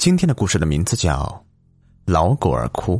[0.00, 1.44] 今天的故事的名字叫
[2.10, 2.96] 《老狗儿哭》。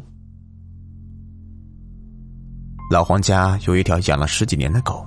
[2.90, 5.02] 老黄家有一条养了十几年的狗，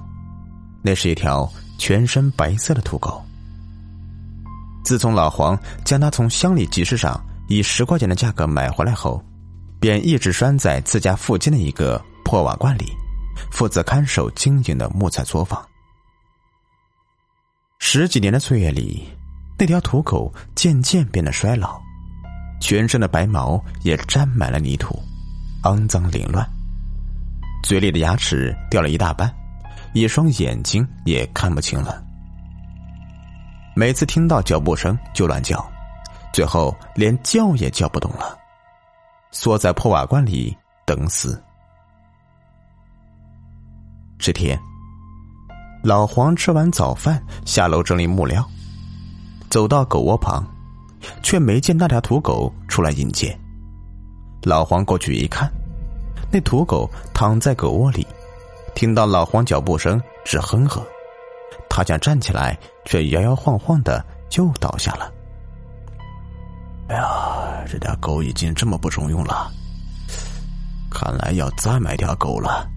[0.82, 3.24] 那是一条全身白色的土狗。
[4.84, 9.24] 自从老黄将它从乡里集市上以十块钱的价格买回来后，
[9.80, 12.88] 便一直拴在自家附近的一个破瓦罐里，
[13.52, 15.64] 负责看守经营的木材作坊。
[17.78, 19.08] 十几年的岁月里，
[19.64, 21.80] 那条土狗渐渐变得衰老，
[22.60, 25.02] 全身的白毛也沾满了泥土，
[25.64, 26.46] 肮脏凌乱。
[27.64, 29.34] 嘴里的牙齿掉了一大半，
[29.94, 32.04] 一双眼睛也看不清了。
[33.74, 35.66] 每次听到脚步声就乱叫，
[36.34, 38.38] 最后连叫也叫不动了，
[39.32, 40.54] 缩在破瓦罐里
[40.86, 41.42] 等死。
[44.20, 44.60] 这天，
[45.82, 48.46] 老黄吃完早饭下楼整理木料，
[49.54, 50.44] 走到狗窝旁，
[51.22, 53.38] 却没见那条土狗出来迎接。
[54.42, 55.48] 老黄过去一看。
[56.32, 58.04] 那土狗躺在狗窝里，
[58.74, 60.84] 听到老黄脚步声，直哼哼。
[61.70, 64.04] 他想站起来，却摇摇晃晃的
[64.38, 65.14] 又倒下了。
[66.88, 69.52] 哎呀，这条狗已经这么不中用了，
[70.90, 72.68] 看来要再买条狗了。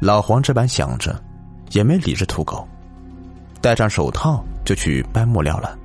[0.00, 1.20] 老黄这般想着，
[1.72, 2.64] 也没理这土狗，
[3.60, 5.78] 戴上手套就去搬木料了。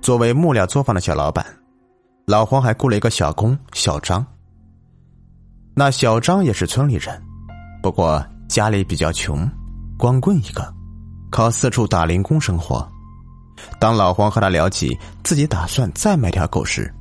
[0.00, 1.44] 作为木料作坊的小老板，
[2.26, 4.24] 老黄还雇了一个小工小张。
[5.74, 7.22] 那小张也是村里人，
[7.82, 9.48] 不过家里比较穷，
[9.98, 10.72] 光棍一个，
[11.30, 12.86] 靠四处打零工生活。
[13.80, 16.92] 当老黄和他聊起自己打算再买条狗时，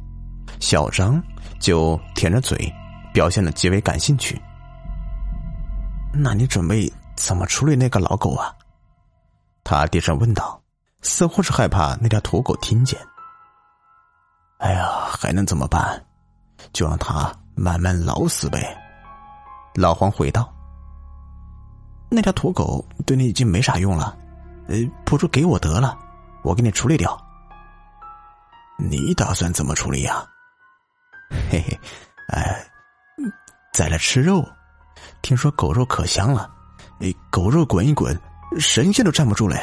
[0.60, 1.22] 小张
[1.60, 2.58] 就舔着嘴，
[3.14, 4.42] 表现的极为感兴趣。
[6.14, 8.55] 那你准备怎么处理那个老狗啊？
[9.66, 10.64] 他低声问道，
[11.02, 12.98] 似乎是害怕那条土狗听见。
[14.60, 16.02] 哎呀，还能怎么办？
[16.72, 17.30] 就让他。
[17.58, 18.78] 慢慢老死呗，
[19.76, 20.54] 老黄回道
[22.12, 24.18] ：“那条土狗对你已经没啥用了，
[24.68, 24.76] 呃，
[25.06, 25.98] 不如给我得了，
[26.44, 27.18] 我给你处理掉。
[28.78, 30.28] 你打算怎么处理呀？
[31.50, 31.80] 嘿嘿，
[32.28, 32.62] 哎，
[33.72, 34.46] 宰了吃肉，
[35.22, 36.54] 听说狗肉可香了，
[37.00, 38.14] 哎，狗肉滚一滚，
[38.60, 39.58] 神仙都站不住嘞。”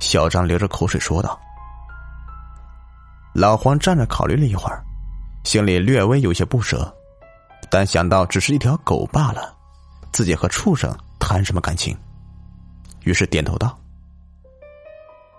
[0.00, 1.38] 小张流着口水说道。
[3.34, 4.82] 老黄站着考虑了一会儿。
[5.44, 6.90] 心里略微有些不舍，
[7.70, 9.54] 但想到只是一条狗罢了，
[10.10, 11.94] 自己和畜生谈什么感情？
[13.02, 13.78] 于是点头道：“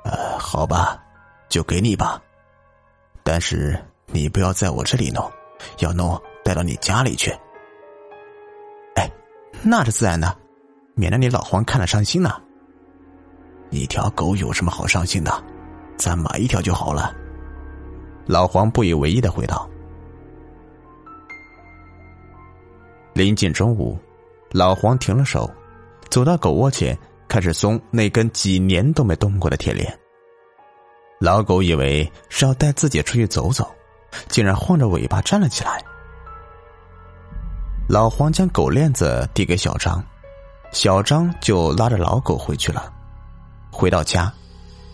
[0.06, 1.04] 呃，好吧，
[1.50, 2.22] 就给你吧。
[3.24, 5.32] 但是你不要在我这里弄，
[5.80, 7.36] 要弄带到你家里去。
[8.96, 9.10] 哎，
[9.64, 10.38] 那是自然的，
[10.96, 12.42] 免得你老黄看了伤心呢。
[13.70, 15.44] 一条狗有什么好伤心的？
[15.98, 17.14] 咱买一条就好了。”
[18.26, 19.70] 老黄不以为意的回道。
[23.14, 23.98] 临近中午，
[24.52, 25.50] 老黄停了手，
[26.10, 29.96] 走到狗窝前，开始松那根几年都没动过的铁链。
[31.20, 33.74] 老狗以为是要带自己出去走走，
[34.28, 35.82] 竟然晃着尾巴站了起来。
[37.88, 40.04] 老黄将狗链子递给小张，
[40.76, 42.92] 小张就拉着老狗回去了。
[43.72, 44.32] 回到家，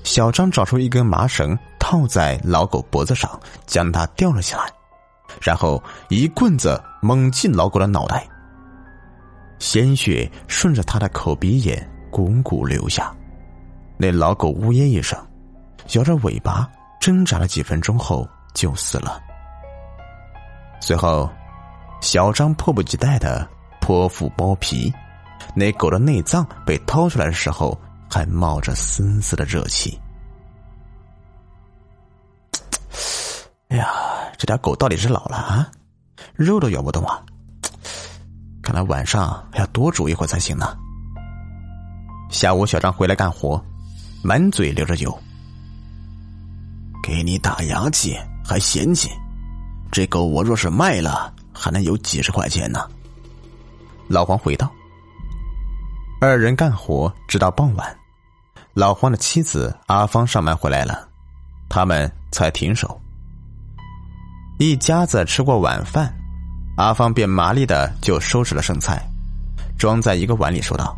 [0.03, 3.27] 小张找出一根麻绳套在老狗脖子上，
[3.65, 4.61] 将它吊了起来。
[5.41, 8.27] 然后一棍子猛进老狗的脑袋，
[9.57, 13.11] 鲜血顺着他的口鼻眼汩汩流下。
[13.97, 15.17] 那老狗呜咽一声，
[15.93, 16.69] 摇着尾巴
[16.99, 19.19] 挣扎了几分钟后就死了。
[20.79, 21.27] 随后，
[22.01, 23.47] 小张迫不及待的
[23.81, 24.93] 剖腹剥皮，
[25.55, 27.79] 那狗的内脏被掏出来的时候，
[28.09, 29.99] 还冒着丝丝的热气。
[33.69, 33.87] 哎呀！
[34.37, 35.69] 这条狗到底是老了啊，
[36.33, 37.21] 肉都咬不动啊！
[38.63, 40.75] 看来晚上还要多煮一会儿才行呢。
[42.31, 43.63] 下午小张回来干活，
[44.23, 45.15] 满嘴流着油。
[47.03, 49.11] 给你打牙祭还嫌弃？
[49.91, 52.89] 这狗我若是卖了，还能有几十块钱呢。
[54.07, 54.70] 老黄回道。
[56.23, 57.97] 二人干活直到傍晚，
[58.75, 61.09] 老黄的妻子阿芳上班回来了，
[61.67, 63.01] 他们才停手。
[64.59, 66.13] 一家子吃过晚饭，
[66.77, 69.01] 阿芳便麻利的就收拾了剩菜，
[69.79, 70.95] 装在一个碗里，说道：“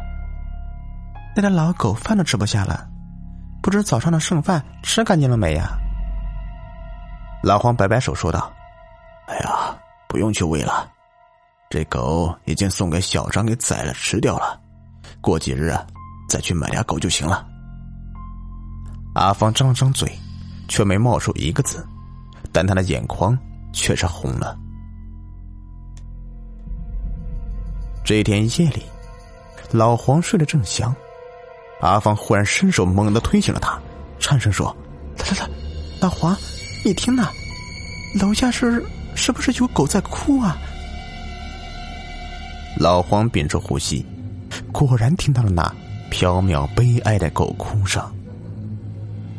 [1.37, 2.85] 那条老狗饭都吃不下了，
[3.61, 5.69] 不知早上的剩饭吃干净了没呀？”
[7.41, 8.51] 老黄摆摆手说道
[9.27, 9.73] ：“哎呀，
[10.05, 10.85] 不用去喂了，
[11.69, 14.59] 这狗已经送给小张给宰了吃掉了，
[15.23, 15.83] 过几日啊
[16.29, 17.47] 再去买俩狗就行了。”
[19.15, 20.11] 阿芳张了张嘴，
[20.67, 21.83] 却没冒出一个字，
[22.51, 23.37] 但他的眼眶
[23.71, 24.57] 却是红了。
[28.03, 28.83] 这天夜里，
[29.71, 30.93] 老黄睡得正香，
[31.79, 33.79] 阿芳忽然伸手猛地推醒了他，
[34.19, 34.75] 颤声说
[35.17, 35.49] ：“来来来，
[36.01, 36.35] 老黄，
[36.83, 37.29] 你听呐，
[38.19, 38.83] 楼下是
[39.15, 40.57] 是不是有狗在哭啊？”
[42.77, 44.05] 老黄屏住呼吸，
[44.73, 45.73] 果然听到了那
[46.09, 48.03] 飘渺悲哀的狗哭声，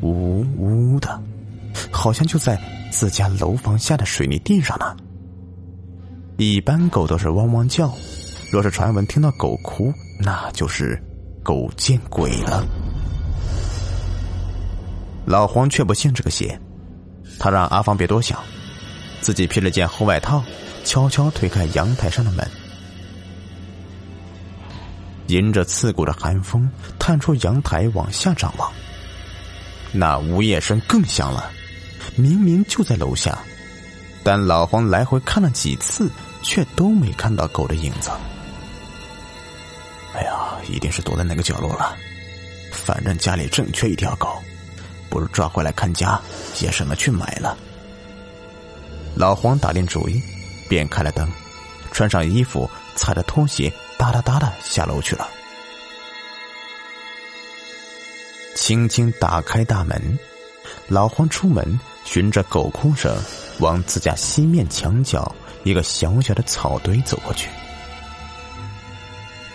[0.00, 1.20] 呜呜的，
[1.90, 2.58] 好像就在
[2.90, 4.96] 自家楼房下的水泥地上呢。
[6.38, 7.92] 一般狗都是汪汪叫，
[8.50, 11.02] 若是传闻听到狗哭，那就是
[11.42, 12.64] 狗见鬼了。
[15.26, 16.58] 老黄却不信这个邪，
[17.38, 18.38] 他让阿芳别多想，
[19.20, 20.42] 自己披了件厚外套，
[20.84, 22.48] 悄悄推开阳台上的门。
[25.29, 28.71] 迎着刺骨的寒风，探出阳台往下张望。
[29.93, 31.50] 那呜咽声更响了，
[32.17, 33.38] 明明就在楼下，
[34.23, 36.11] 但老黄来回看了几次，
[36.43, 38.11] 却都没看到狗的影子。
[40.15, 41.97] 哎呀，一定是躲在那个角落了。
[42.70, 44.43] 反正家里正缺一条狗，
[45.09, 46.20] 不如抓回来看家，
[46.61, 47.56] 也省得去买了。
[49.15, 50.20] 老黄打定主意，
[50.69, 51.29] 便开了灯，
[51.93, 53.73] 穿上衣服，踩着拖鞋。
[53.96, 55.29] 哒哒哒的下楼去了。
[58.56, 60.19] 轻轻打开大门，
[60.88, 63.17] 老黄出门，循着狗哭声，
[63.58, 67.49] 往自家西面墙角一个小小的草堆走过去。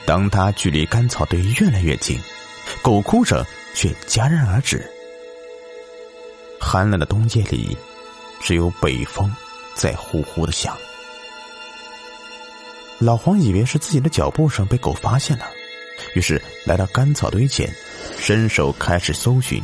[0.06, 2.19] 当他距离干草堆越来越近，
[2.81, 4.89] 狗哭声却戛然而止。
[6.59, 7.77] 寒冷的冬夜里，
[8.41, 9.33] 只有北风
[9.75, 10.77] 在呼呼的响。
[13.00, 15.46] 老黄以为是自己的脚步声被狗发现了，
[16.16, 17.74] 于是来到干草堆前，
[18.19, 19.63] 伸手开始搜寻。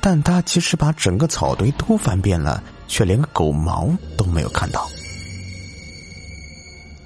[0.00, 4.88] 但他即使把整个草堆都翻遍了，却连个狗毛都没有看到。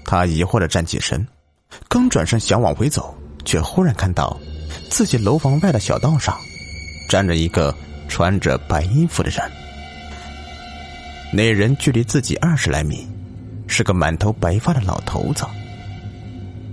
[0.07, 1.27] 他疑惑的站起身，
[1.87, 3.15] 刚转身想往回走，
[3.45, 4.39] 却忽然看到
[4.89, 6.35] 自己楼房外的小道上
[7.11, 7.75] 站着一个
[8.09, 9.51] 穿着白衣服的人。
[11.31, 13.07] 那人距离自己二十来米。
[13.71, 15.47] 是个满头白发的老头子，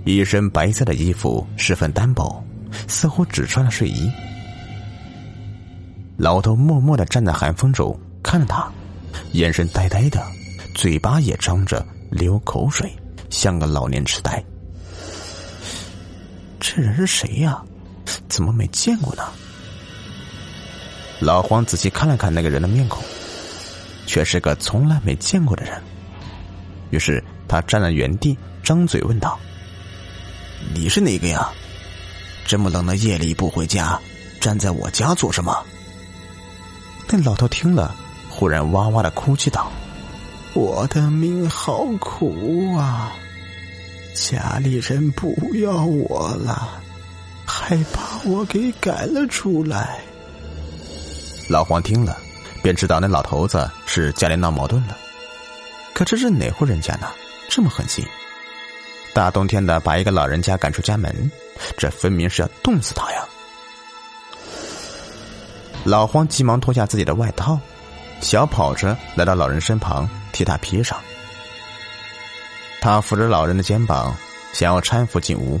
[0.04, 2.44] 一身白色的衣服十分单薄，
[2.88, 4.10] 似乎只穿了睡衣。
[6.16, 8.68] 老头默默的站在寒风中看着他，
[9.30, 10.20] 眼神呆呆的，
[10.74, 12.92] 嘴巴也张着流口水，
[13.30, 14.44] 像个老年痴呆。
[16.58, 17.62] 这人是谁呀？
[18.28, 19.22] 怎么没见过呢？
[21.20, 23.04] 老黄仔细看了看那个人的面孔，
[24.04, 25.80] 却是个从来没见过的人。
[26.90, 29.38] 于是他站在原地，张嘴问道
[30.74, 31.48] ：“你是哪个呀？
[32.46, 33.98] 这么冷的夜里不回家，
[34.40, 35.64] 站在我家做什么？”
[37.08, 37.94] 那老头听了，
[38.28, 39.70] 忽然哇哇的哭泣道
[40.54, 43.12] ：“我的命好苦啊！
[44.14, 46.80] 家里人不要我了，
[47.46, 50.00] 还把我给赶了出来。”
[51.48, 52.18] 老黄听了，
[52.62, 54.96] 便知道那老头子是家里闹矛盾了。
[55.98, 57.08] 可这是哪户人家呢？
[57.48, 58.06] 这么狠心，
[59.12, 61.12] 大冬天的把一个老人家赶出家门，
[61.76, 63.26] 这分明是要冻死他呀！
[65.82, 67.58] 老黄急忙脱下自己的外套，
[68.20, 70.96] 小跑着来到老人身旁，替他披上。
[72.80, 74.16] 他扶着老人的肩膀，
[74.52, 75.60] 想要搀扶进屋，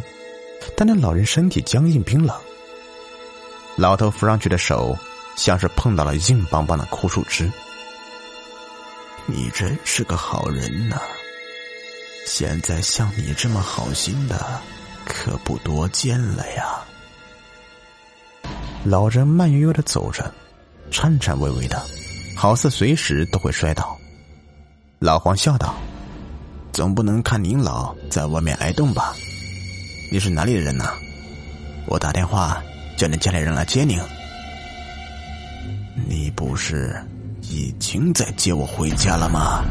[0.76, 2.32] 但那老人身体僵硬冰冷。
[3.74, 4.96] 老头扶上去的手，
[5.34, 7.50] 像是碰到了硬邦邦的枯树枝。
[9.30, 10.96] 你真是个好人呐！
[12.24, 14.58] 现在像你这么好心的，
[15.04, 16.64] 可不多见了呀。
[18.84, 20.32] 老人慢悠悠的走着，
[20.90, 21.78] 颤颤巍巍的，
[22.34, 23.98] 好似随时都会摔倒。
[24.98, 25.74] 老黄笑道
[26.72, 29.14] ：“总不能看您老在外面挨冻吧？
[30.10, 30.86] 你是哪里的人呢？
[31.86, 32.62] 我打电话
[32.96, 34.00] 叫你家里人来接您。
[36.08, 36.98] 你不是？”
[37.50, 39.64] 已经在接我回家了吗？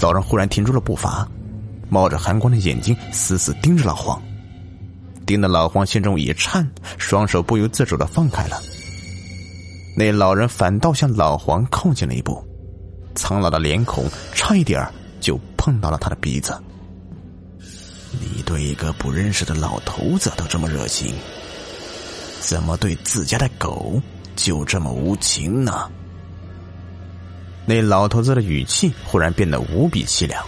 [0.00, 1.26] 老人忽然停住了步伐，
[1.88, 4.22] 冒着寒光的眼睛死死盯着老黄，
[5.26, 6.68] 盯得老黄心中一颤，
[6.98, 8.60] 双手不由自主的放开了。
[9.96, 12.46] 那老人反倒向老黄靠近了一步，
[13.14, 14.86] 苍老的脸孔差一点
[15.20, 16.56] 就碰到了他的鼻子。
[18.12, 21.12] 你对一个不认识的老头子都这么热心，
[22.40, 24.00] 怎么对自家的狗？
[24.38, 25.90] 就这么无情呢？
[27.66, 30.42] 那老头子的语气忽然变得无比凄凉。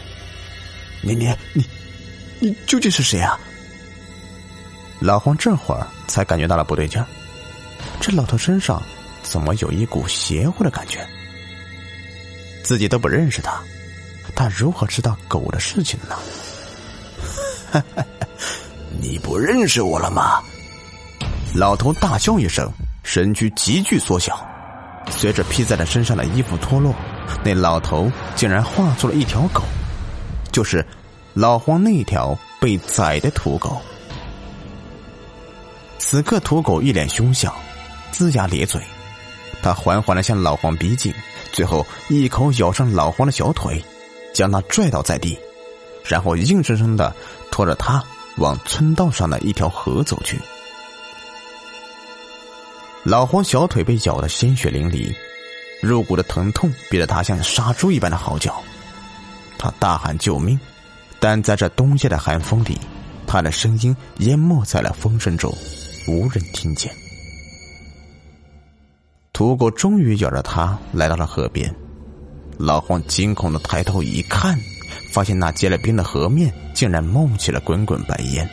[1.02, 1.64] 你你你，
[2.38, 3.37] 你究竟是谁啊？
[5.00, 7.06] 老黄这会儿才感觉到了不对劲儿，
[8.00, 8.80] 这老头身上
[9.25, 11.04] 怎么有一股邪乎的感觉？
[12.62, 13.61] 自己都不认识他，
[14.37, 16.16] 他如何知道狗的事情呢？
[19.00, 20.40] 你不认识我了吗？
[21.54, 22.70] 老头大笑一声，
[23.02, 24.47] 身躯急剧缩小，
[25.11, 26.95] 随着披在他身上的衣服脱落，
[27.45, 29.62] 那老头竟然化作了一条狗，
[30.52, 30.85] 就是
[31.35, 33.80] 老黄那条被宰的土狗。
[35.99, 37.52] 此刻，土狗一脸凶相，
[38.12, 38.80] 龇牙咧嘴，
[39.62, 41.12] 他缓缓的向老黄逼近，
[41.52, 43.83] 最后一口咬上老黄的小腿，
[44.35, 45.38] 将他拽倒在地，
[46.04, 47.14] 然后硬生生的
[47.50, 48.02] 拖着他
[48.38, 50.38] 往村道上的一条河走去。
[53.04, 55.11] 老黄小腿被咬得鲜血淋漓，
[55.80, 58.54] 入骨的疼痛逼得他像杀猪一般的嚎叫，
[59.59, 60.59] 他大喊救命，
[61.19, 62.78] 但在这冬夜的寒风里，
[63.26, 65.50] 他的声音淹没在了风声中。
[66.09, 66.92] 无人听见。
[69.33, 71.75] 土狗终于咬着他来到了河边，
[72.59, 74.59] 老黄惊恐的抬头一看，
[75.11, 78.47] 发现那结了冰的河面竟然冒起了滚滚白烟，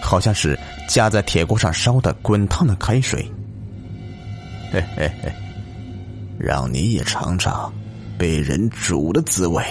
[0.00, 0.58] 好像是
[0.88, 3.30] 架在铁锅上烧的滚烫的开水。
[4.74, 5.32] 嘿嘿嘿，
[6.36, 7.72] 让你也尝尝
[8.18, 9.62] 被人煮的滋味。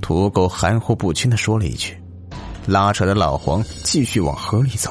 [0.00, 1.96] 土狗含糊不清的说了一句。
[2.66, 4.90] 拉扯着老黄继续往河里走。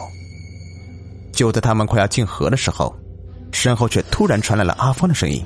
[1.34, 2.94] 就在他们快要进河的时候，
[3.52, 5.46] 身后却突然传来了阿芳的声音：“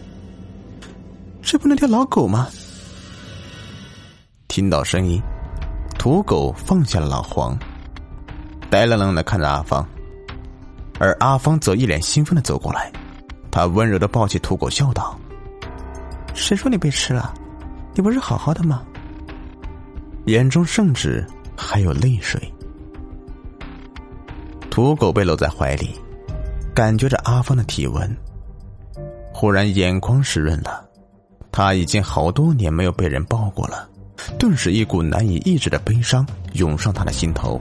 [1.44, 2.48] 这不那条老狗吗？”
[4.48, 5.22] 听到声音，
[5.98, 7.58] 土狗放下了老黄，
[8.70, 9.86] 呆愣愣的看着阿芳，
[11.00, 12.92] 而阿芳则一脸兴奋的走过来，
[13.52, 15.20] 他温柔的抱起土狗，笑道
[16.34, 17.34] ：“谁说你被吃了？
[17.94, 18.84] 你不是好好的吗？”
[20.26, 21.26] 眼中甚至。
[21.56, 22.42] 还有泪水。
[24.70, 25.96] 土狗被搂在怀里，
[26.74, 28.18] 感觉着阿芳的体温，
[29.32, 30.84] 忽然眼眶湿润了。
[31.52, 33.88] 他已经好多年没有被人抱过了，
[34.40, 37.60] 顿时一股难以抑制的悲伤涌上他的心头，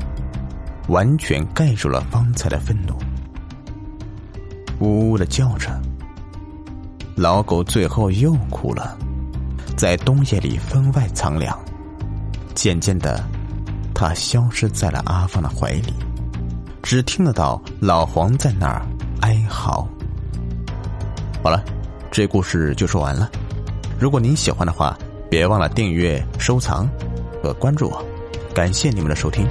[0.88, 2.94] 完全盖住了方才的愤怒，
[4.82, 5.80] 呜呜的叫着。
[7.14, 8.98] 老狗最后又哭了，
[9.76, 11.56] 在冬夜里分外苍凉，
[12.54, 13.22] 渐渐的。
[13.94, 15.94] 他消失在了阿芳的怀里，
[16.82, 18.82] 只听得到老黄在那儿
[19.20, 19.86] 哀嚎。
[21.44, 21.62] 好了，
[22.10, 23.30] 这故事就说完了。
[24.00, 24.98] 如果您喜欢的话，
[25.30, 26.88] 别忘了订阅、收藏
[27.40, 28.04] 和关注我。
[28.52, 29.46] 感谢你们的收听。